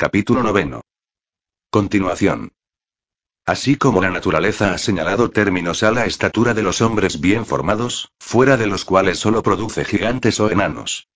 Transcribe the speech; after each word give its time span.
Capítulo 0.00 0.44
noveno. 0.44 0.82
Continuación. 1.70 2.52
Así 3.44 3.74
como 3.74 4.00
la 4.00 4.12
naturaleza 4.12 4.72
ha 4.72 4.78
señalado 4.78 5.30
términos 5.30 5.82
a 5.82 5.90
la 5.90 6.06
estatura 6.06 6.54
de 6.54 6.62
los 6.62 6.80
hombres 6.82 7.20
bien 7.20 7.44
formados, 7.44 8.12
fuera 8.20 8.56
de 8.56 8.68
los 8.68 8.84
cuales 8.84 9.18
solo 9.18 9.42
produce 9.42 9.84
gigantes 9.84 10.38
o 10.38 10.52
enanos. 10.52 11.08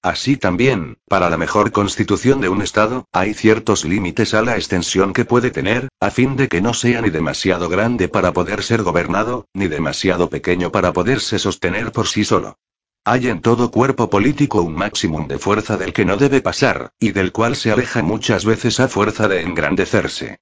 Así 0.00 0.38
también, 0.38 0.96
para 1.08 1.28
la 1.28 1.36
mejor 1.36 1.72
constitución 1.72 2.40
de 2.40 2.48
un 2.48 2.62
Estado, 2.62 3.04
hay 3.12 3.34
ciertos 3.34 3.84
límites 3.84 4.32
a 4.32 4.40
la 4.40 4.56
extensión 4.56 5.12
que 5.12 5.26
puede 5.26 5.50
tener, 5.50 5.90
a 6.00 6.10
fin 6.10 6.34
de 6.34 6.48
que 6.48 6.62
no 6.62 6.72
sea 6.72 7.02
ni 7.02 7.10
demasiado 7.10 7.68
grande 7.68 8.08
para 8.08 8.32
poder 8.32 8.62
ser 8.62 8.82
gobernado, 8.82 9.44
ni 9.52 9.68
demasiado 9.68 10.30
pequeño 10.30 10.72
para 10.72 10.94
poderse 10.94 11.38
sostener 11.38 11.92
por 11.92 12.08
sí 12.08 12.24
solo. 12.24 12.56
Hay 13.04 13.26
en 13.26 13.40
todo 13.40 13.72
cuerpo 13.72 14.08
político 14.10 14.62
un 14.62 14.74
máximo 14.74 15.26
de 15.26 15.36
fuerza 15.36 15.76
del 15.76 15.92
que 15.92 16.04
no 16.04 16.16
debe 16.16 16.40
pasar, 16.40 16.92
y 17.00 17.10
del 17.10 17.32
cual 17.32 17.56
se 17.56 17.72
aleja 17.72 18.00
muchas 18.00 18.44
veces 18.44 18.78
a 18.78 18.86
fuerza 18.86 19.26
de 19.26 19.42
engrandecerse. 19.42 20.38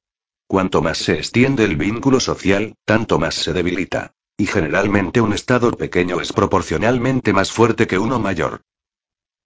Cuanto 0.46 0.82
más 0.82 0.98
se 0.98 1.14
extiende 1.14 1.64
el 1.64 1.76
vínculo 1.76 2.20
social, 2.20 2.74
tanto 2.84 3.18
más 3.18 3.34
se 3.34 3.54
debilita. 3.54 4.12
Y 4.36 4.46
generalmente 4.46 5.22
un 5.22 5.32
Estado 5.32 5.70
pequeño 5.72 6.20
es 6.20 6.34
proporcionalmente 6.34 7.32
más 7.32 7.50
fuerte 7.50 7.86
que 7.86 7.98
uno 7.98 8.18
mayor. 8.18 8.60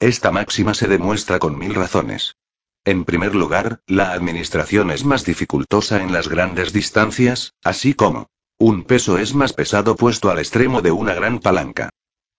Esta 0.01 0.33
máxima 0.33 0.75
se 0.75 0.89
demuestra 0.89 1.39
con 1.39 1.57
mil 1.57 1.75
razones. 1.75 2.37
En 2.85 3.05
primer 3.05 3.37
lugar, 3.37 3.81
la 3.87 4.11
administración 4.11 4.91
es 4.91 5.05
más 5.05 5.25
dificultosa 5.25 6.03
en 6.03 6.13
las 6.13 6.29
grandes 6.29 6.73
distancias, 6.73 7.55
así 7.63 7.95
como 7.95 8.29
un 8.59 8.83
peso 8.83 9.19
es 9.19 9.35
más 9.35 9.53
pesado 9.53 9.95
puesto 9.95 10.31
al 10.31 10.39
extremo 10.41 10.83
de 10.83 10.91
una 10.91 11.15
gran 11.15 11.39
palanca. 11.39 11.91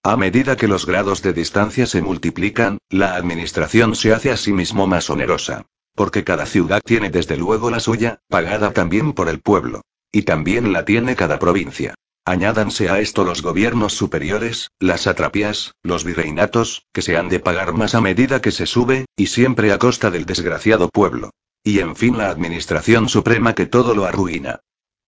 A 0.05 0.17
medida 0.17 0.55
que 0.55 0.67
los 0.67 0.85
grados 0.85 1.23
de 1.23 1.33
distancia 1.33 1.87
se 1.87 1.99
multiplican, 1.99 2.77
la 2.91 3.15
administración 3.15 3.95
se 3.95 4.13
hace 4.13 4.29
a 4.29 4.37
sí 4.37 4.53
mismo 4.53 4.85
más 4.85 5.09
onerosa. 5.09 5.65
Porque 5.95 6.23
cada 6.23 6.45
ciudad 6.45 6.79
tiene 6.85 7.09
desde 7.09 7.37
luego 7.37 7.71
la 7.71 7.79
suya, 7.79 8.19
pagada 8.29 8.71
también 8.71 9.13
por 9.13 9.29
el 9.29 9.39
pueblo. 9.39 9.81
Y 10.11 10.21
también 10.21 10.73
la 10.73 10.85
tiene 10.85 11.15
cada 11.15 11.39
provincia. 11.39 11.95
Añádanse 12.23 12.87
a 12.87 12.99
esto 12.99 13.23
los 13.23 13.41
gobiernos 13.41 13.93
superiores, 13.93 14.69
las 14.79 15.07
atrapias, 15.07 15.73
los 15.81 16.03
virreinatos, 16.03 16.85
que 16.93 17.01
se 17.01 17.17
han 17.17 17.27
de 17.27 17.39
pagar 17.39 17.73
más 17.73 17.95
a 17.95 18.01
medida 18.01 18.41
que 18.41 18.51
se 18.51 18.67
sube, 18.67 19.05
y 19.15 19.25
siempre 19.25 19.71
a 19.71 19.79
costa 19.79 20.11
del 20.11 20.27
desgraciado 20.27 20.87
pueblo. 20.89 21.31
Y 21.63 21.79
en 21.79 21.95
fin 21.95 22.15
la 22.19 22.29
administración 22.29 23.09
suprema 23.09 23.55
que 23.55 23.65
todo 23.65 23.95
lo 23.95 24.05
arruina. 24.05 24.59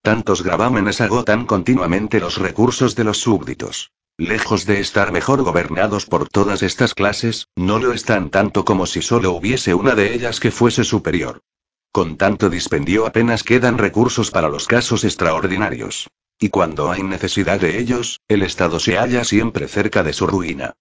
Tantos 0.02 0.42
gravámenes 0.42 1.02
agotan 1.02 1.46
continuamente 1.46 2.20
los 2.20 2.40
recursos 2.40 2.96
de 2.96 3.04
los 3.04 3.20
súbditos. 3.20 3.92
Lejos 4.20 4.66
de 4.66 4.80
estar 4.80 5.12
mejor 5.12 5.44
gobernados 5.44 6.08
por 6.08 6.28
todas 6.28 6.64
estas 6.64 6.96
clases, 6.96 7.50
no 7.56 7.78
lo 7.78 7.94
están 7.94 8.32
tanto 8.32 8.66
como 8.66 8.88
si 8.88 9.04
solo 9.04 9.32
hubiese 9.32 9.76
una 9.76 9.94
de 9.94 10.16
ellas 10.16 10.40
que 10.40 10.50
fuese 10.50 10.84
superior. 10.84 11.44
Con 11.92 12.18
tanto 12.18 12.50
dispendio 12.50 13.06
apenas 13.06 13.44
quedan 13.44 13.78
recursos 13.78 14.32
para 14.32 14.50
los 14.50 14.66
casos 14.66 15.04
extraordinarios. 15.04 16.10
Y 16.40 16.50
cuando 16.50 16.90
hay 16.90 17.04
necesidad 17.04 17.60
de 17.60 17.78
ellos, 17.78 18.20
el 18.28 18.42
Estado 18.42 18.80
se 18.80 18.98
halla 18.98 19.24
siempre 19.24 19.68
cerca 19.68 20.02
de 20.02 20.14
su 20.14 20.26
ruina. 20.26 20.74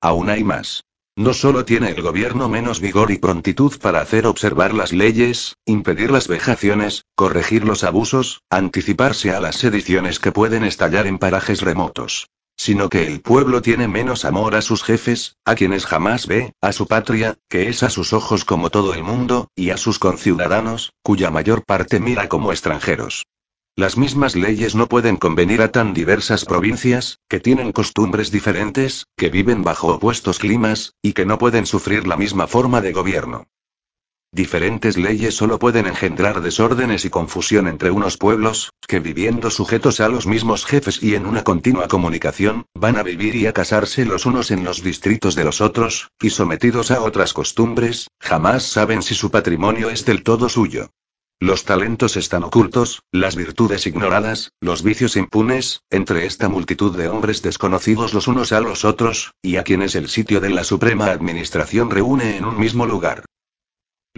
Aún 0.00 0.28
hay 0.28 0.42
más. 0.42 0.82
No 1.14 1.34
solo 1.34 1.64
tiene 1.64 1.90
el 1.90 2.02
gobierno 2.02 2.48
menos 2.48 2.80
vigor 2.80 3.12
y 3.12 3.18
prontitud 3.18 3.78
para 3.78 4.00
hacer 4.00 4.26
observar 4.26 4.74
las 4.74 4.92
leyes, 4.92 5.54
impedir 5.64 6.10
las 6.10 6.26
vejaciones, 6.26 7.04
corregir 7.14 7.64
los 7.64 7.84
abusos, 7.84 8.42
anticiparse 8.50 9.30
a 9.30 9.38
las 9.38 9.54
sediciones 9.54 10.18
que 10.18 10.32
pueden 10.32 10.64
estallar 10.64 11.06
en 11.06 11.18
parajes 11.18 11.60
remotos 11.60 12.28
sino 12.58 12.90
que 12.90 13.06
el 13.06 13.20
pueblo 13.22 13.62
tiene 13.62 13.88
menos 13.88 14.24
amor 14.24 14.56
a 14.56 14.62
sus 14.62 14.82
jefes, 14.82 15.36
a 15.44 15.54
quienes 15.54 15.86
jamás 15.86 16.26
ve, 16.26 16.52
a 16.60 16.72
su 16.72 16.86
patria, 16.86 17.38
que 17.48 17.68
es 17.68 17.82
a 17.82 17.88
sus 17.88 18.12
ojos 18.12 18.44
como 18.44 18.68
todo 18.68 18.92
el 18.92 19.04
mundo, 19.04 19.48
y 19.54 19.70
a 19.70 19.76
sus 19.76 19.98
conciudadanos, 19.98 20.92
cuya 21.02 21.30
mayor 21.30 21.64
parte 21.64 22.00
mira 22.00 22.28
como 22.28 22.50
extranjeros. 22.50 23.24
Las 23.76 23.96
mismas 23.96 24.34
leyes 24.34 24.74
no 24.74 24.88
pueden 24.88 25.16
convenir 25.16 25.62
a 25.62 25.70
tan 25.70 25.94
diversas 25.94 26.44
provincias, 26.44 27.20
que 27.28 27.38
tienen 27.38 27.70
costumbres 27.70 28.32
diferentes, 28.32 29.06
que 29.16 29.30
viven 29.30 29.62
bajo 29.62 29.94
opuestos 29.94 30.40
climas, 30.40 30.94
y 31.00 31.12
que 31.12 31.24
no 31.24 31.38
pueden 31.38 31.64
sufrir 31.64 32.08
la 32.08 32.16
misma 32.16 32.48
forma 32.48 32.80
de 32.80 32.92
gobierno. 32.92 33.46
Diferentes 34.30 34.98
leyes 34.98 35.34
solo 35.34 35.58
pueden 35.58 35.86
engendrar 35.86 36.42
desórdenes 36.42 37.06
y 37.06 37.10
confusión 37.10 37.66
entre 37.66 37.90
unos 37.90 38.18
pueblos, 38.18 38.74
que 38.86 39.00
viviendo 39.00 39.50
sujetos 39.50 40.00
a 40.00 40.08
los 40.08 40.26
mismos 40.26 40.66
jefes 40.66 41.02
y 41.02 41.14
en 41.14 41.24
una 41.24 41.44
continua 41.44 41.88
comunicación, 41.88 42.66
van 42.74 42.98
a 42.98 43.02
vivir 43.02 43.36
y 43.36 43.46
a 43.46 43.54
casarse 43.54 44.04
los 44.04 44.26
unos 44.26 44.50
en 44.50 44.64
los 44.64 44.82
distritos 44.82 45.34
de 45.34 45.44
los 45.44 45.62
otros, 45.62 46.10
y 46.20 46.28
sometidos 46.28 46.90
a 46.90 47.00
otras 47.00 47.32
costumbres, 47.32 48.08
jamás 48.20 48.64
saben 48.64 49.02
si 49.02 49.14
su 49.14 49.30
patrimonio 49.30 49.88
es 49.88 50.04
del 50.04 50.22
todo 50.22 50.50
suyo. 50.50 50.90
Los 51.40 51.64
talentos 51.64 52.18
están 52.18 52.44
ocultos, 52.44 53.04
las 53.10 53.34
virtudes 53.34 53.86
ignoradas, 53.86 54.52
los 54.60 54.82
vicios 54.82 55.16
impunes, 55.16 55.84
entre 55.88 56.26
esta 56.26 56.50
multitud 56.50 56.94
de 56.94 57.08
hombres 57.08 57.40
desconocidos 57.40 58.12
los 58.12 58.28
unos 58.28 58.52
a 58.52 58.60
los 58.60 58.84
otros, 58.84 59.32
y 59.40 59.56
a 59.56 59.62
quienes 59.62 59.94
el 59.94 60.08
sitio 60.08 60.40
de 60.40 60.50
la 60.50 60.64
Suprema 60.64 61.06
Administración 61.06 61.90
reúne 61.90 62.36
en 62.36 62.44
un 62.44 62.58
mismo 62.58 62.84
lugar. 62.84 63.24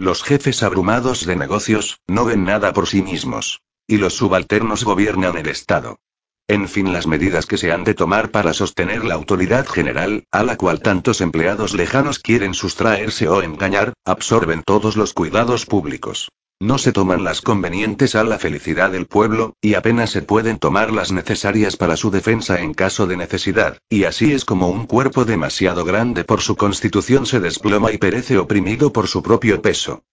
Los 0.01 0.23
jefes 0.23 0.63
abrumados 0.63 1.27
de 1.27 1.35
negocios, 1.35 1.99
no 2.07 2.25
ven 2.25 2.43
nada 2.43 2.73
por 2.73 2.87
sí 2.87 3.03
mismos. 3.03 3.61
Y 3.85 3.97
los 3.97 4.15
subalternos 4.15 4.83
gobiernan 4.83 5.37
el 5.37 5.47
Estado. 5.47 5.99
En 6.47 6.67
fin, 6.67 6.91
las 6.91 7.05
medidas 7.05 7.45
que 7.45 7.59
se 7.59 7.71
han 7.71 7.83
de 7.83 7.93
tomar 7.93 8.31
para 8.31 8.51
sostener 8.55 9.05
la 9.05 9.13
autoridad 9.13 9.67
general, 9.67 10.23
a 10.31 10.41
la 10.41 10.57
cual 10.57 10.81
tantos 10.81 11.21
empleados 11.21 11.75
lejanos 11.75 12.17
quieren 12.17 12.55
sustraerse 12.55 13.29
o 13.29 13.43
engañar, 13.43 13.93
absorben 14.03 14.63
todos 14.63 14.95
los 14.95 15.13
cuidados 15.13 15.67
públicos. 15.67 16.29
No 16.61 16.77
se 16.77 16.91
toman 16.91 17.23
las 17.23 17.41
convenientes 17.41 18.13
a 18.13 18.23
la 18.23 18.37
felicidad 18.37 18.91
del 18.91 19.07
pueblo, 19.07 19.55
y 19.61 19.73
apenas 19.73 20.11
se 20.11 20.21
pueden 20.21 20.59
tomar 20.59 20.93
las 20.93 21.11
necesarias 21.11 21.75
para 21.75 21.97
su 21.97 22.11
defensa 22.11 22.61
en 22.61 22.75
caso 22.75 23.07
de 23.07 23.17
necesidad, 23.17 23.79
y 23.89 24.03
así 24.03 24.31
es 24.31 24.45
como 24.45 24.69
un 24.69 24.85
cuerpo 24.85 25.25
demasiado 25.25 25.83
grande 25.85 26.23
por 26.23 26.41
su 26.41 26.55
constitución 26.55 27.25
se 27.25 27.39
desploma 27.39 27.91
y 27.91 27.97
perece 27.97 28.37
oprimido 28.37 28.93
por 28.93 29.07
su 29.07 29.23
propio 29.23 29.63
peso. 29.63 30.03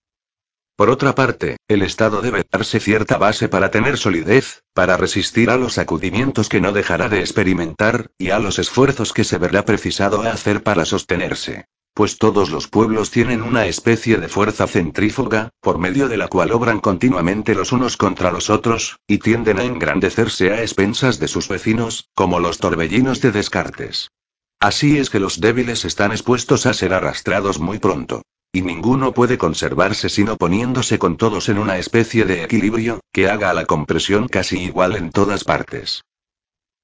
Por 0.75 0.89
otra 0.89 1.15
parte, 1.15 1.59
el 1.69 1.83
Estado 1.83 2.23
debe 2.23 2.47
darse 2.51 2.81
cierta 2.81 3.19
base 3.19 3.51
para 3.51 3.71
tener 3.71 3.99
solidez, 3.99 4.63
para 4.73 4.97
resistir 4.97 5.51
a 5.51 5.59
los 5.59 5.75
sacudimientos 5.75 6.49
que 6.49 6.63
no 6.63 6.73
dejará 6.73 7.11
de 7.11 7.21
experimentar, 7.21 8.11
y 8.17 8.31
a 8.31 8.39
los 8.39 8.59
esfuerzos 8.59 9.13
que 9.13 9.25
se 9.25 9.37
verá 9.37 9.67
precisado 9.67 10.23
a 10.23 10.31
hacer 10.33 10.63
para 10.63 10.87
sostenerse 10.87 11.67
pues 11.99 12.17
todos 12.17 12.51
los 12.51 12.69
pueblos 12.69 13.11
tienen 13.11 13.43
una 13.43 13.67
especie 13.67 14.19
de 14.19 14.29
fuerza 14.29 14.69
centrífuga, 14.69 15.51
por 15.61 15.79
medio 15.79 16.07
de 16.07 16.17
la 16.17 16.29
cual 16.29 16.53
obran 16.53 16.79
continuamente 16.79 17.57
los 17.57 17.73
unos 17.73 17.97
contra 17.97 18.31
los 18.31 18.51
otros, 18.51 19.01
y 19.09 19.19
tienden 19.19 19.59
a 19.59 19.65
engrandecerse 19.65 20.53
a 20.53 20.61
expensas 20.61 21.19
de 21.19 21.27
sus 21.27 21.49
vecinos, 21.49 22.09
como 22.15 22.39
los 22.39 22.59
torbellinos 22.59 23.21
de 23.21 23.33
Descartes. 23.33 24.13
Así 24.61 24.97
es 24.97 25.11
que 25.11 25.19
los 25.19 25.41
débiles 25.41 25.85
están 25.85 26.13
expuestos 26.13 26.67
a 26.67 26.73
ser 26.73 26.95
arrastrados 26.95 27.59
muy 27.59 27.81
pronto. 27.81 28.23
Y 28.53 28.63
ninguno 28.63 29.13
puede 29.13 29.37
conservarse 29.37 30.09
sino 30.09 30.37
poniéndose 30.37 31.01
con 31.01 31.17
todos 31.17 31.49
en 31.49 31.59
una 31.59 31.79
especie 31.79 32.25
de 32.25 32.45
equilibrio, 32.45 33.01
que 33.13 33.29
haga 33.29 33.51
a 33.51 33.55
la 33.55 33.65
compresión 33.67 34.29
casi 34.29 34.61
igual 34.61 34.95
en 34.95 35.11
todas 35.11 35.43
partes. 35.43 36.05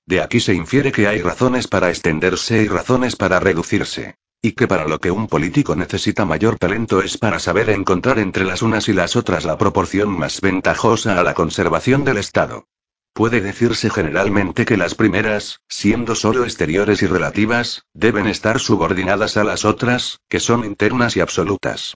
De 0.07 0.21
aquí 0.21 0.41
se 0.41 0.55
infiere 0.55 0.91
que 0.91 1.07
hay 1.07 1.23
razones 1.23 1.69
para 1.69 1.91
extenderse 1.91 2.65
y 2.65 2.67
razones 2.67 3.15
para 3.15 3.39
reducirse. 3.39 4.17
Y 4.45 4.53
que 4.53 4.69
para 4.69 4.87
lo 4.87 5.01
que 5.01 5.11
un 5.11 5.27
político 5.27 5.75
necesita 5.75 6.27
mayor 6.27 6.59
talento 6.59 7.01
es 7.01 7.17
para 7.17 7.39
saber 7.39 7.71
encontrar 7.71 8.19
entre 8.19 8.45
las 8.45 8.61
unas 8.61 8.91
y 8.91 8.93
las 8.93 9.17
otras 9.17 9.47
la 9.47 9.57
proporción 9.57 10.11
más 10.11 10.43
ventajosa 10.43 11.19
a 11.19 11.23
la 11.23 11.33
conservación 11.33 12.05
del 12.05 12.19
Estado. 12.19 12.67
Puede 13.15 13.41
decirse 13.41 13.89
generalmente 13.89 14.67
que 14.67 14.77
las 14.77 14.95
primeras, 14.95 15.63
siendo 15.67 16.15
solo 16.15 16.45
exteriores 16.45 17.01
y 17.01 17.07
relativas, 17.07 17.87
deben 17.95 18.27
estar 18.27 18.61
subordinadas 18.61 19.39
a 19.39 19.45
las 19.45 19.65
otras, 19.65 20.21
que 20.29 20.41
son 20.41 20.67
internas 20.67 21.17
y 21.17 21.21
absolutas. 21.21 21.95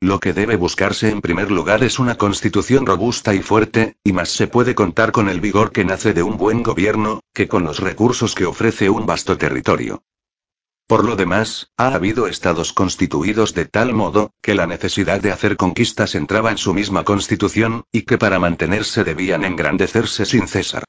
Lo 0.00 0.20
que 0.20 0.32
debe 0.32 0.54
buscarse 0.54 1.10
en 1.10 1.20
primer 1.20 1.50
lugar 1.50 1.82
es 1.82 1.98
una 1.98 2.14
constitución 2.14 2.86
robusta 2.86 3.34
y 3.34 3.42
fuerte, 3.42 3.96
y 4.04 4.12
más 4.12 4.28
se 4.28 4.46
puede 4.46 4.76
contar 4.76 5.10
con 5.10 5.28
el 5.28 5.40
vigor 5.40 5.72
que 5.72 5.84
nace 5.84 6.14
de 6.14 6.22
un 6.22 6.36
buen 6.36 6.62
gobierno, 6.62 7.24
que 7.34 7.48
con 7.48 7.64
los 7.64 7.80
recursos 7.80 8.36
que 8.36 8.46
ofrece 8.46 8.88
un 8.88 9.04
vasto 9.04 9.36
territorio. 9.36 10.04
Por 10.88 11.04
lo 11.04 11.16
demás, 11.16 11.70
ha 11.76 11.94
habido 11.94 12.28
estados 12.28 12.72
constituidos 12.72 13.52
de 13.52 13.66
tal 13.66 13.92
modo, 13.92 14.32
que 14.40 14.54
la 14.54 14.66
necesidad 14.66 15.20
de 15.20 15.30
hacer 15.30 15.58
conquistas 15.58 16.14
entraba 16.14 16.50
en 16.50 16.56
su 16.56 16.72
misma 16.72 17.04
constitución, 17.04 17.84
y 17.92 18.02
que 18.02 18.16
para 18.16 18.38
mantenerse 18.38 19.04
debían 19.04 19.44
engrandecerse 19.44 20.24
sin 20.24 20.48
cesar. 20.48 20.84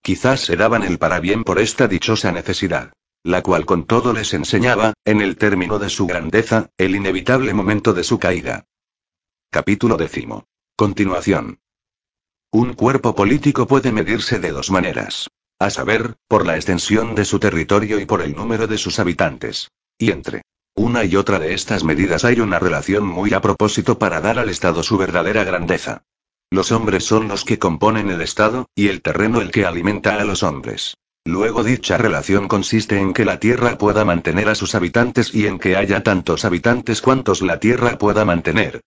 Quizás 0.00 0.40
se 0.40 0.56
daban 0.56 0.84
el 0.84 0.98
parabién 0.98 1.44
por 1.44 1.60
esta 1.60 1.86
dichosa 1.86 2.32
necesidad. 2.32 2.94
La 3.24 3.42
cual 3.42 3.66
con 3.66 3.84
todo 3.84 4.14
les 4.14 4.32
enseñaba, 4.32 4.94
en 5.04 5.20
el 5.20 5.36
término 5.36 5.78
de 5.78 5.90
su 5.90 6.06
grandeza, 6.06 6.70
el 6.78 6.96
inevitable 6.96 7.52
momento 7.52 7.92
de 7.92 8.04
su 8.04 8.18
caída. 8.18 8.64
Capítulo 9.50 9.98
décimo. 9.98 10.46
Continuación. 10.76 11.60
Un 12.50 12.72
cuerpo 12.72 13.14
político 13.14 13.66
puede 13.66 13.92
medirse 13.92 14.40
de 14.40 14.50
dos 14.50 14.70
maneras 14.70 15.28
a 15.64 15.70
saber, 15.70 16.16
por 16.28 16.46
la 16.46 16.56
extensión 16.56 17.14
de 17.14 17.24
su 17.24 17.38
territorio 17.38 18.00
y 18.00 18.06
por 18.06 18.22
el 18.22 18.34
número 18.34 18.66
de 18.66 18.78
sus 18.78 18.98
habitantes. 18.98 19.70
Y 19.98 20.10
entre 20.10 20.42
Una 20.74 21.04
y 21.04 21.16
otra 21.16 21.38
de 21.38 21.54
estas 21.54 21.84
medidas 21.84 22.24
hay 22.24 22.40
una 22.40 22.58
relación 22.58 23.06
muy 23.06 23.34
a 23.34 23.40
propósito 23.40 23.98
para 23.98 24.20
dar 24.20 24.38
al 24.38 24.48
Estado 24.48 24.82
su 24.82 24.96
verdadera 24.96 25.44
grandeza. 25.44 26.02
Los 26.50 26.72
hombres 26.72 27.04
son 27.04 27.28
los 27.28 27.44
que 27.44 27.58
componen 27.58 28.10
el 28.10 28.20
Estado, 28.20 28.66
y 28.74 28.88
el 28.88 29.02
terreno 29.02 29.40
el 29.40 29.50
que 29.50 29.64
alimenta 29.64 30.16
a 30.20 30.24
los 30.24 30.42
hombres. 30.42 30.94
Luego 31.24 31.62
dicha 31.62 31.98
relación 31.98 32.48
consiste 32.48 32.98
en 32.98 33.14
que 33.14 33.24
la 33.24 33.38
Tierra 33.38 33.78
pueda 33.78 34.04
mantener 34.04 34.48
a 34.48 34.54
sus 34.54 34.74
habitantes 34.74 35.32
y 35.34 35.46
en 35.46 35.58
que 35.58 35.76
haya 35.76 36.02
tantos 36.02 36.44
habitantes 36.44 37.00
cuantos 37.00 37.42
la 37.42 37.60
Tierra 37.60 37.96
pueda 37.96 38.24
mantener. 38.24 38.80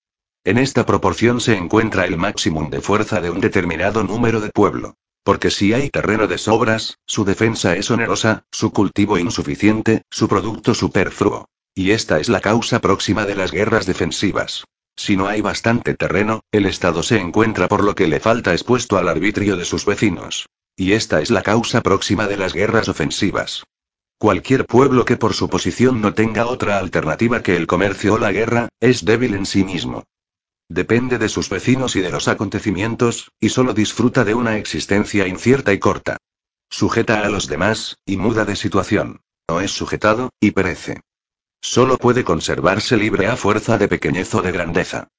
En 0.43 0.57
esta 0.57 0.85
proporción 0.85 1.39
se 1.39 1.55
encuentra 1.55 2.05
el 2.05 2.17
máximo 2.17 2.67
de 2.69 2.81
fuerza 2.81 3.21
de 3.21 3.29
un 3.29 3.39
determinado 3.39 4.03
número 4.03 4.41
de 4.41 4.49
pueblo. 4.49 4.95
Porque 5.25 5.49
si 5.49 5.73
hay 5.73 5.89
terreno 5.89 6.27
de 6.27 6.37
sobras, 6.37 6.99
su 7.07 7.25
defensa 7.25 7.75
es 7.75 7.89
onerosa, 7.89 8.45
su 8.51 8.71
cultivo 8.71 9.17
insuficiente, 9.17 10.03
su 10.11 10.27
producto 10.27 10.75
superfluo. 10.75 11.49
Y 11.73 11.91
esta 11.91 12.19
es 12.19 12.29
la 12.29 12.41
causa 12.41 12.79
próxima 12.79 13.25
de 13.25 13.33
las 13.33 13.51
guerras 13.51 13.87
defensivas. 13.87 14.65
Si 14.95 15.17
no 15.17 15.27
hay 15.27 15.41
bastante 15.41 15.95
terreno, 15.95 16.41
el 16.51 16.67
Estado 16.67 17.01
se 17.01 17.19
encuentra 17.19 17.67
por 17.67 17.83
lo 17.83 17.95
que 17.95 18.07
le 18.07 18.19
falta 18.19 18.53
expuesto 18.53 18.99
al 18.99 19.07
arbitrio 19.07 19.57
de 19.57 19.65
sus 19.65 19.83
vecinos. 19.87 20.45
Y 20.77 20.91
esta 20.91 21.19
es 21.21 21.31
la 21.31 21.41
causa 21.41 21.81
próxima 21.81 22.27
de 22.27 22.37
las 22.37 22.53
guerras 22.53 22.87
ofensivas. 22.87 23.63
Cualquier 24.19 24.67
pueblo 24.67 25.05
que 25.05 25.17
por 25.17 25.33
su 25.33 25.49
posición 25.49 26.01
no 26.01 26.13
tenga 26.13 26.45
otra 26.45 26.77
alternativa 26.77 27.41
que 27.41 27.55
el 27.55 27.65
comercio 27.65 28.13
o 28.13 28.19
la 28.19 28.31
guerra, 28.31 28.69
es 28.79 29.03
débil 29.03 29.33
en 29.33 29.47
sí 29.47 29.63
mismo. 29.63 30.03
Depende 30.69 31.19
de 31.19 31.29
sus 31.29 31.49
vecinos 31.49 31.95
y 31.95 32.01
de 32.01 32.09
los 32.09 32.27
acontecimientos, 32.27 33.31
y 33.39 33.49
solo 33.49 33.73
disfruta 33.73 34.23
de 34.23 34.33
una 34.33 34.57
existencia 34.57 35.27
incierta 35.27 35.73
y 35.73 35.79
corta. 35.79 36.17
Sujeta 36.69 37.21
a 37.21 37.29
los 37.29 37.47
demás, 37.47 37.97
y 38.05 38.17
muda 38.17 38.45
de 38.45 38.55
situación. 38.55 39.21
No 39.47 39.61
es 39.61 39.71
sujetado, 39.71 40.31
y 40.39 40.51
perece. 40.51 41.01
Solo 41.61 41.97
puede 41.97 42.23
conservarse 42.23 42.97
libre 42.97 43.27
a 43.27 43.37
fuerza 43.37 43.77
de 43.77 43.87
pequeñez 43.87 44.33
o 44.33 44.41
de 44.41 44.51
grandeza. 44.51 45.09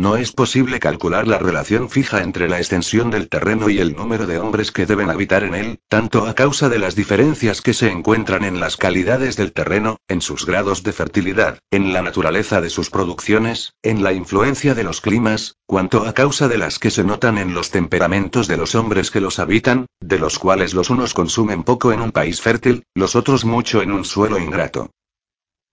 No 0.00 0.16
es 0.16 0.32
posible 0.32 0.80
calcular 0.80 1.28
la 1.28 1.36
relación 1.36 1.90
fija 1.90 2.22
entre 2.22 2.48
la 2.48 2.56
extensión 2.56 3.10
del 3.10 3.28
terreno 3.28 3.68
y 3.68 3.80
el 3.80 3.94
número 3.94 4.26
de 4.26 4.38
hombres 4.38 4.72
que 4.72 4.86
deben 4.86 5.10
habitar 5.10 5.44
en 5.44 5.54
él, 5.54 5.78
tanto 5.88 6.26
a 6.26 6.32
causa 6.32 6.70
de 6.70 6.78
las 6.78 6.96
diferencias 6.96 7.60
que 7.60 7.74
se 7.74 7.90
encuentran 7.90 8.44
en 8.44 8.60
las 8.60 8.78
calidades 8.78 9.36
del 9.36 9.52
terreno, 9.52 9.98
en 10.08 10.22
sus 10.22 10.46
grados 10.46 10.84
de 10.84 10.94
fertilidad, 10.94 11.58
en 11.70 11.92
la 11.92 12.00
naturaleza 12.00 12.62
de 12.62 12.70
sus 12.70 12.88
producciones, 12.88 13.74
en 13.82 14.02
la 14.02 14.14
influencia 14.14 14.74
de 14.74 14.84
los 14.84 15.02
climas, 15.02 15.56
cuanto 15.66 16.06
a 16.06 16.14
causa 16.14 16.48
de 16.48 16.56
las 16.56 16.78
que 16.78 16.90
se 16.90 17.04
notan 17.04 17.36
en 17.36 17.52
los 17.52 17.70
temperamentos 17.70 18.48
de 18.48 18.56
los 18.56 18.74
hombres 18.74 19.10
que 19.10 19.20
los 19.20 19.38
habitan, 19.38 19.84
de 20.00 20.18
los 20.18 20.38
cuales 20.38 20.72
los 20.72 20.88
unos 20.88 21.12
consumen 21.12 21.62
poco 21.62 21.92
en 21.92 22.00
un 22.00 22.10
país 22.10 22.40
fértil, 22.40 22.84
los 22.94 23.16
otros 23.16 23.44
mucho 23.44 23.82
en 23.82 23.92
un 23.92 24.06
suelo 24.06 24.38
ingrato. 24.38 24.88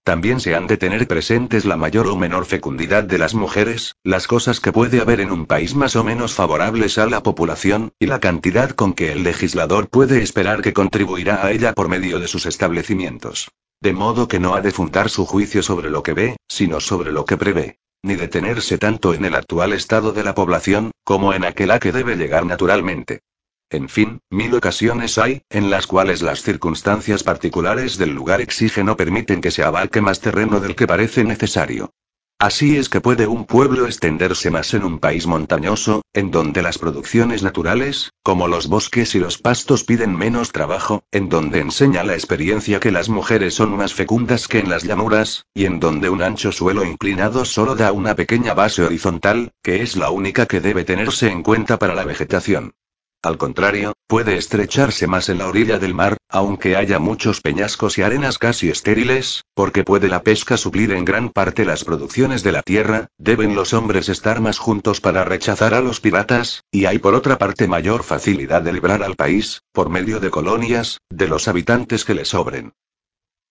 También 0.07 0.39
se 0.39 0.56
han 0.56 0.68
de 0.68 0.77
tener 0.77 1.06
presentes 1.06 1.65
la 1.65 1.75
mayor 1.75 2.07
o 2.07 2.15
menor 2.15 2.45
fecundidad 2.45 3.04
de 3.04 3.18
las 3.18 3.33
mujeres, 3.33 3.98
las 4.06 4.25
cosas 4.25 4.62
que 4.62 4.71
puede 4.71 5.01
haber 5.01 5.19
en 5.19 5.31
un 5.31 5.45
país 5.45 5.75
más 5.75 5.98
o 5.98 6.04
menos 6.06 6.33
favorables 6.33 6.98
a 6.98 7.07
la 7.07 7.21
población, 7.24 7.92
y 8.00 8.06
la 8.06 8.21
cantidad 8.21 8.69
con 8.69 8.94
que 8.94 9.12
el 9.12 9.24
legislador 9.24 9.89
puede 9.89 10.24
esperar 10.24 10.62
que 10.62 10.71
contribuirá 10.71 11.45
a 11.45 11.51
ella 11.51 11.74
por 11.74 11.89
medio 11.89 12.19
de 12.19 12.30
sus 12.30 12.45
establecimientos. 12.45 13.51
De 13.81 13.92
modo 13.92 14.30
que 14.30 14.39
no 14.39 14.56
ha 14.56 14.62
de 14.62 14.71
fundar 14.71 15.09
su 15.09 15.25
juicio 15.25 15.62
sobre 15.62 15.89
lo 15.89 16.04
que 16.04 16.13
ve, 16.13 16.38
sino 16.48 16.80
sobre 16.80 17.12
lo 17.12 17.25
que 17.25 17.36
prevé. 17.36 17.80
Ni 18.01 18.15
detenerse 18.15 18.77
tanto 18.77 19.13
en 19.13 19.25
el 19.25 19.36
actual 19.36 19.74
estado 19.74 20.13
de 20.13 20.24
la 20.24 20.33
población, 20.33 20.92
como 21.03 21.33
en 21.33 21.44
aquel 21.44 21.69
a 21.69 21.80
que 21.80 21.92
debe 21.92 22.15
llegar 22.15 22.45
naturalmente. 22.45 23.24
En 23.69 23.90
fin, 23.90 24.22
mil 24.30 24.56
ocasiones 24.56 25.18
hay, 25.18 25.42
en 25.50 25.69
las 25.69 25.88
cuales 25.88 26.22
las 26.22 26.42
circunstancias 26.42 27.24
particulares 27.24 27.98
del 27.98 28.12
lugar 28.12 28.40
exigen 28.40 28.88
o 28.88 28.96
permiten 28.96 29.42
que 29.42 29.52
se 29.52 29.64
abarque 29.64 30.00
más 30.00 30.22
terreno 30.22 30.62
del 30.62 30.74
que 30.74 30.88
parece 30.88 31.25
necesario. 31.25 31.92
Así 32.40 32.78
es 32.78 32.88
que 32.88 33.02
puede 33.02 33.28
un 33.28 33.46
pueblo 33.46 33.88
extenderse 33.88 34.52
más 34.52 34.74
en 34.74 34.86
un 34.86 35.00
país 35.00 35.28
montañoso, 35.28 36.04
en 36.14 36.31
donde 36.31 36.62
las 36.62 36.78
producciones 36.78 37.44
naturales, 37.44 38.12
como 38.24 38.48
los 38.48 38.68
bosques 38.68 39.16
y 39.16 39.19
los 39.19 39.38
pastos 39.38 39.84
piden 39.84 40.16
menos 40.16 40.54
trabajo, 40.54 41.04
en 41.12 41.28
donde 41.28 41.60
enseña 41.60 42.06
la 42.06 42.13
experiencia 42.13 42.80
que 42.80 42.92
las 42.92 43.10
mujeres 43.10 43.56
son 43.56 43.75
más 43.75 43.94
fecundas 43.94 44.48
que 44.48 44.60
en 44.60 44.70
las 44.70 44.84
llanuras, 44.84 45.46
y 45.54 45.66
en 45.66 45.81
donde 45.81 46.10
un 46.10 46.22
ancho 46.22 46.54
suelo 46.54 46.86
inclinado 46.86 47.44
solo 47.44 47.75
da 47.75 47.92
una 47.92 48.16
pequeña 48.16 48.54
base 48.54 48.84
horizontal, 48.84 49.52
que 49.62 49.81
es 49.81 49.98
la 49.98 50.10
única 50.10 50.46
que 50.46 50.62
debe 50.62 50.86
tenerse 50.86 51.30
en 51.30 51.44
cuenta 51.44 51.80
para 51.80 51.96
la 51.96 52.06
vegetación. 52.06 52.75
Al 53.24 53.38
contrario, 53.38 53.94
puede 54.06 54.38
estrecharse 54.38 55.08
más 55.08 55.28
en 55.30 55.40
la 55.40 55.48
orilla 55.48 55.80
del 55.80 55.96
mar, 55.96 56.18
aunque 56.30 56.75
haya 56.75 57.00
muchos 57.00 57.42
peñascos 57.42 57.98
y 57.98 58.04
arenas 58.04 58.38
casi 58.38 58.69
estériles, 58.69 59.44
porque 59.56 59.84
puede 59.84 60.08
la 60.08 60.22
pesca 60.22 60.56
suplir 60.56 60.92
en 60.92 61.04
gran 61.04 61.30
parte 61.30 61.66
las 61.66 61.84
producciones 61.84 62.44
de 62.44 62.52
la 62.52 62.62
tierra, 62.62 63.08
deben 63.18 63.56
los 63.56 63.74
hombres 63.74 64.08
estar 64.08 64.40
más 64.40 64.60
juntos 64.60 65.02
para 65.02 65.24
rechazar 65.24 65.74
a 65.74 65.81
los 65.81 66.00
piratas, 66.00 66.64
y 66.72 66.86
hay 66.86 67.00
por 67.00 67.16
otra 67.16 67.38
parte 67.38 67.68
mayor 67.68 68.04
facilidad 68.04 68.62
de 68.62 68.74
librar 68.74 69.02
al 69.02 69.16
país, 69.16 69.63
por 69.72 69.90
medio 69.90 70.20
de 70.20 70.30
colonias, 70.30 71.00
de 71.10 71.28
los 71.28 71.48
habitantes 71.48 72.06
que 72.06 72.13
le 72.13 72.24
sobren. 72.24 72.74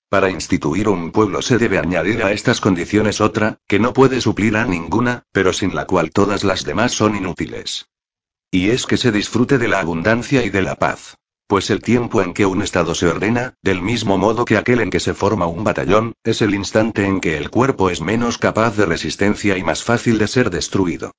Para 0.08 0.30
instituir 0.30 0.88
un 0.88 1.10
pueblo 1.10 1.42
se 1.42 1.58
debe 1.58 1.78
añadir 1.78 2.22
a 2.22 2.30
estas 2.30 2.60
condiciones 2.60 3.20
otra, 3.20 3.58
que 3.66 3.80
no 3.80 3.92
puede 3.92 4.20
suplir 4.20 4.56
a 4.56 4.64
ninguna, 4.64 5.24
pero 5.32 5.52
sin 5.52 5.74
la 5.74 5.86
cual 5.86 6.12
todas 6.12 6.44
las 6.44 6.64
demás 6.64 6.92
son 6.92 7.16
inútiles. 7.16 7.88
Y 8.56 8.70
es 8.70 8.86
que 8.86 8.96
se 8.96 9.12
disfrute 9.12 9.58
de 9.58 9.68
la 9.68 9.80
abundancia 9.80 10.42
y 10.42 10.48
de 10.48 10.62
la 10.62 10.76
paz. 10.76 11.18
Pues 11.46 11.68
el 11.68 11.82
tiempo 11.82 12.22
en 12.22 12.32
que 12.32 12.46
un 12.46 12.62
Estado 12.62 12.94
se 12.94 13.06
ordena, 13.06 13.52
del 13.60 13.82
mismo 13.82 14.16
modo 14.16 14.46
que 14.46 14.56
aquel 14.56 14.80
en 14.80 14.88
que 14.88 14.98
se 14.98 15.12
forma 15.12 15.44
un 15.44 15.62
batallón, 15.62 16.14
es 16.24 16.40
el 16.40 16.54
instante 16.54 17.04
en 17.04 17.20
que 17.20 17.36
el 17.36 17.50
cuerpo 17.50 17.90
es 17.90 18.00
menos 18.00 18.38
capaz 18.38 18.74
de 18.78 18.86
resistencia 18.86 19.58
y 19.58 19.62
más 19.62 19.82
fácil 19.84 20.16
de 20.16 20.26
ser 20.26 20.48
destruido. 20.48 21.12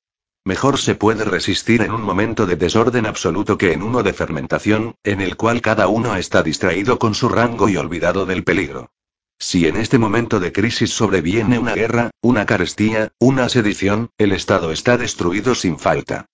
Mejor 0.46 0.80
se 0.80 0.96
puede 0.96 1.26
resistir 1.26 1.84
en 1.84 1.92
un 1.92 2.02
momento 2.02 2.48
de 2.48 2.56
desorden 2.56 3.06
absoluto 3.06 3.56
que 3.56 3.72
en 3.72 3.84
uno 3.84 4.02
de 4.02 4.14
fermentación, 4.14 4.96
en 5.04 5.22
el 5.22 5.38
cual 5.38 5.62
cada 5.62 5.88
uno 5.90 6.16
está 6.16 6.42
distraído 6.42 6.98
con 6.98 7.14
su 7.14 7.30
rango 7.30 7.70
y 7.70 7.78
olvidado 7.78 8.26
del 8.26 8.44
peligro. 8.44 8.90
Si 9.38 9.68
en 9.68 9.78
este 9.78 10.00
momento 10.00 10.40
de 10.40 10.52
crisis 10.52 10.90
sobreviene 10.90 11.60
una 11.60 11.76
guerra, 11.76 12.10
una 12.20 12.48
carestía, 12.48 13.12
una 13.20 13.48
sedición, 13.48 14.10
el 14.18 14.32
Estado 14.32 14.72
está 14.72 14.98
destruido 14.98 15.54
sin 15.54 15.78
falta. 15.78 16.26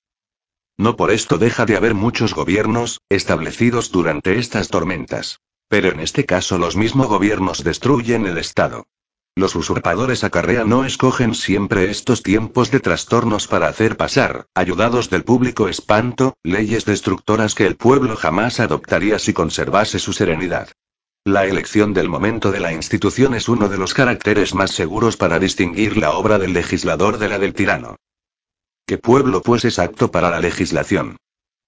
No 0.77 0.95
por 0.95 1.11
esto 1.11 1.37
deja 1.37 1.65
de 1.65 1.75
haber 1.75 1.93
muchos 1.93 2.33
gobiernos, 2.33 3.01
establecidos 3.09 3.91
durante 3.91 4.39
estas 4.39 4.69
tormentas. 4.69 5.39
Pero 5.67 5.89
en 5.89 5.99
este 5.99 6.25
caso 6.25 6.57
los 6.57 6.75
mismos 6.75 7.07
gobiernos 7.07 7.63
destruyen 7.63 8.25
el 8.25 8.37
Estado. 8.37 8.85
Los 9.35 9.55
usurpadores 9.55 10.23
acarrean 10.23 10.69
no 10.69 10.85
escogen 10.85 11.33
siempre 11.33 11.89
estos 11.89 12.21
tiempos 12.21 12.69
de 12.69 12.79
trastornos 12.79 13.47
para 13.47 13.67
hacer 13.67 13.97
pasar, 13.97 14.45
ayudados 14.53 15.09
del 15.09 15.23
público 15.23 15.67
espanto, 15.67 16.35
leyes 16.43 16.85
destructoras 16.85 17.55
que 17.55 17.65
el 17.65 17.75
pueblo 17.75 18.15
jamás 18.15 18.59
adoptaría 18.59 19.17
si 19.17 19.33
conservase 19.33 19.97
su 19.97 20.13
serenidad. 20.13 20.69
La 21.25 21.45
elección 21.47 21.93
del 21.93 22.09
momento 22.09 22.51
de 22.51 22.59
la 22.59 22.73
institución 22.73 23.33
es 23.33 23.49
uno 23.49 23.69
de 23.69 23.77
los 23.77 23.93
caracteres 23.95 24.53
más 24.53 24.71
seguros 24.71 25.17
para 25.17 25.39
distinguir 25.39 25.97
la 25.97 26.11
obra 26.11 26.37
del 26.37 26.53
legislador 26.53 27.17
de 27.17 27.29
la 27.29 27.39
del 27.39 27.53
tirano. 27.53 27.95
¿Qué 28.85 28.97
pueblo 28.97 29.41
pues 29.41 29.63
es 29.63 29.79
apto 29.79 30.11
para 30.11 30.29
la 30.29 30.41
legislación? 30.41 31.15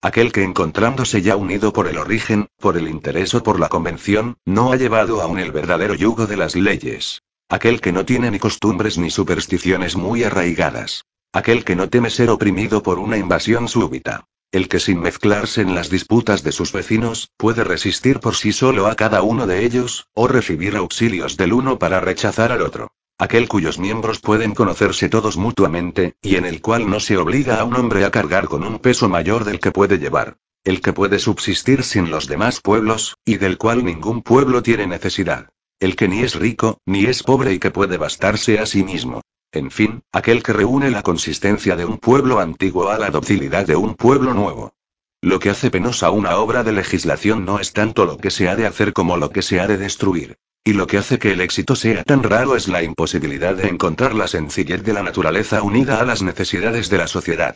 Aquel 0.02 0.34
que 0.34 0.44
encontrándose 0.44 1.22
ya 1.22 1.38
unido 1.38 1.72
por 1.72 1.88
el 1.88 1.98
origen, 1.98 2.48
por 2.60 2.76
el 2.78 2.90
interés 2.90 3.34
o 3.34 3.42
por 3.42 3.58
la 3.58 3.70
convención, 3.70 4.38
no 4.44 4.74
ha 4.74 4.76
llevado 4.76 5.22
aún 5.22 5.40
el 5.40 5.54
verdadero 5.54 5.96
yugo 5.96 6.28
de 6.28 6.36
las 6.36 6.56
leyes. 6.56 7.22
Aquel 7.48 7.80
que 7.80 7.94
no 7.94 8.04
tiene 8.04 8.32
ni 8.32 8.40
costumbres 8.40 8.98
ni 8.98 9.10
supersticiones 9.10 9.96
muy 9.96 10.26
arraigadas. 10.26 11.06
Aquel 11.32 11.64
que 11.64 11.78
no 11.78 11.88
teme 11.90 12.10
ser 12.10 12.30
oprimido 12.30 12.84
por 12.84 13.00
una 13.00 13.18
invasión 13.18 13.70
súbita. 13.70 14.26
El 14.52 14.68
que 14.68 14.82
sin 14.82 15.00
mezclarse 15.00 15.62
en 15.62 15.74
las 15.74 15.90
disputas 15.90 16.44
de 16.44 16.52
sus 16.52 16.74
vecinos, 16.74 17.32
puede 17.38 17.64
resistir 17.64 18.20
por 18.20 18.36
sí 18.36 18.52
solo 18.52 18.88
a 18.88 18.96
cada 18.96 19.22
uno 19.22 19.48
de 19.48 19.66
ellos, 19.66 20.08
o 20.14 20.28
recibir 20.28 20.76
auxilios 20.76 21.38
del 21.38 21.54
uno 21.54 21.80
para 21.80 22.02
rechazar 22.02 22.52
al 22.52 22.62
otro. 22.62 22.92
Aquel 23.18 23.48
cuyos 23.48 23.80
miembros 23.80 24.20
pueden 24.20 24.54
conocerse 24.54 25.08
todos 25.08 25.38
mutuamente, 25.38 26.16
y 26.22 26.36
en 26.36 26.46
el 26.46 26.62
cual 26.62 26.90
no 26.90 27.00
se 27.00 27.16
obliga 27.16 27.62
a 27.62 27.64
un 27.64 27.74
hombre 27.76 28.04
a 28.04 28.12
cargar 28.12 28.50
con 28.50 28.66
un 28.66 28.80
peso 28.80 29.08
mayor 29.08 29.46
del 29.46 29.62
que 29.62 29.72
puede 29.72 30.00
llevar. 30.00 30.36
El 30.66 30.82
que 30.82 30.92
puede 30.92 31.20
subsistir 31.20 31.84
sin 31.84 32.12
los 32.12 32.28
demás 32.28 32.60
pueblos, 32.60 33.16
y 33.24 33.38
del 33.38 33.58
cual 33.58 33.86
ningún 33.86 34.22
pueblo 34.22 34.62
tiene 34.62 34.86
necesidad. 34.86 35.50
El 35.80 35.96
que 35.96 36.10
ni 36.10 36.24
es 36.24 36.36
rico, 36.36 36.80
ni 36.86 37.06
es 37.06 37.24
pobre 37.24 37.54
y 37.54 37.60
que 37.60 37.72
puede 37.72 37.96
bastarse 37.96 38.60
a 38.60 38.66
sí 38.66 38.84
mismo. 38.84 39.22
En 39.54 39.72
fin, 39.72 40.04
aquel 40.12 40.44
que 40.44 40.52
reúne 40.52 40.92
la 40.92 41.02
consistencia 41.02 41.78
de 41.78 41.86
un 41.86 42.00
pueblo 42.00 42.40
antiguo 42.42 42.90
a 42.90 43.00
la 43.00 43.12
docilidad 43.12 43.66
de 43.66 43.78
un 43.78 43.96
pueblo 43.96 44.34
nuevo. 44.34 44.74
Lo 45.22 45.40
que 45.40 45.50
hace 45.50 45.72
penosa 45.72 46.12
una 46.12 46.36
obra 46.36 46.64
de 46.66 46.74
legislación 46.74 47.46
no 47.46 47.60
es 47.60 47.72
tanto 47.72 48.06
lo 48.06 48.18
que 48.18 48.30
se 48.30 48.50
ha 48.50 48.58
de 48.58 48.68
hacer 48.68 48.92
como 48.92 49.16
lo 49.16 49.30
que 49.30 49.42
se 49.42 49.62
ha 49.62 49.68
de 49.68 49.78
destruir. 49.78 50.38
Y 50.68 50.74
lo 50.74 50.88
que 50.88 50.98
hace 50.98 51.20
que 51.20 51.32
el 51.32 51.42
éxito 51.42 51.76
sea 51.76 52.04
tan 52.04 52.24
raro 52.24 52.56
es 52.56 52.68
la 52.68 52.82
imposibilidad 52.82 53.54
de 53.54 53.68
encontrar 53.68 54.16
la 54.16 54.28
sencillez 54.28 54.82
de 54.84 54.94
la 54.94 55.04
naturaleza 55.04 55.62
unida 55.62 56.00
a 56.00 56.06
las 56.06 56.24
necesidades 56.24 56.90
de 56.90 56.98
la 56.98 57.08
sociedad. 57.08 57.56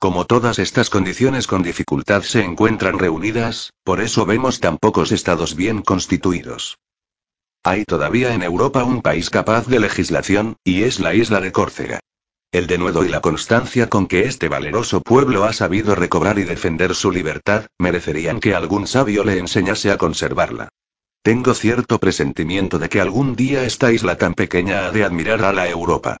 Como 0.00 0.24
todas 0.24 0.58
estas 0.58 0.90
condiciones 0.90 1.46
con 1.46 1.62
dificultad 1.62 2.22
se 2.22 2.42
encuentran 2.42 2.98
reunidas, 2.98 3.72
por 3.84 4.00
eso 4.00 4.26
vemos 4.26 4.58
tan 4.58 4.78
pocos 4.78 5.12
estados 5.12 5.54
bien 5.54 5.82
constituidos. 5.82 6.78
Hay 7.62 7.84
todavía 7.84 8.34
en 8.34 8.42
Europa 8.42 8.82
un 8.82 9.00
país 9.00 9.30
capaz 9.30 9.68
de 9.68 9.78
legislación, 9.78 10.56
y 10.64 10.82
es 10.82 10.98
la 10.98 11.14
isla 11.14 11.40
de 11.40 11.52
Córcega. 11.52 12.00
El 12.50 12.66
denuedo 12.66 13.04
y 13.04 13.10
la 13.10 13.20
constancia 13.20 13.88
con 13.88 14.08
que 14.08 14.24
este 14.24 14.48
valeroso 14.48 15.02
pueblo 15.02 15.44
ha 15.44 15.52
sabido 15.52 15.94
recobrar 15.94 16.40
y 16.40 16.42
defender 16.42 16.96
su 16.96 17.12
libertad, 17.12 17.66
merecerían 17.78 18.40
que 18.40 18.56
algún 18.56 18.88
sabio 18.88 19.22
le 19.22 19.38
enseñase 19.38 19.92
a 19.92 19.98
conservarla. 19.98 20.68
Tengo 21.22 21.52
cierto 21.52 21.98
presentimiento 21.98 22.78
de 22.78 22.88
que 22.88 22.98
algún 22.98 23.36
día 23.36 23.64
esta 23.64 23.92
isla 23.92 24.16
tan 24.16 24.32
pequeña 24.32 24.86
ha 24.86 24.90
de 24.90 25.04
admirar 25.04 25.44
a 25.44 25.52
la 25.52 25.68
Europa. 25.68 26.16